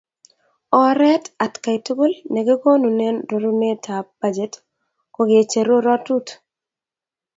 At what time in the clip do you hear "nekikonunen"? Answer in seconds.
2.33-3.15